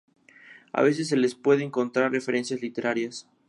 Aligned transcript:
A 0.73 0.81
veces 0.81 1.07
se 1.09 1.15
les 1.15 1.35
pueden 1.35 1.67
encontrar 1.67 2.11
referencias 2.11 2.59
literarias. 2.63 3.27